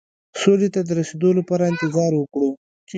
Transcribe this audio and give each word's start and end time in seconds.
سولې 0.39 0.67
ته 0.73 0.81
د 0.83 0.89
رسېدو 0.99 1.29
لپاره 1.39 1.69
انتظار 1.71 2.11
وکړو. 2.17 2.49